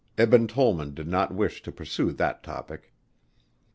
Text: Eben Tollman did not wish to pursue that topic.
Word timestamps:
Eben 0.17 0.47
Tollman 0.47 0.95
did 0.95 1.07
not 1.07 1.31
wish 1.31 1.61
to 1.61 1.71
pursue 1.71 2.11
that 2.11 2.41
topic. 2.41 2.91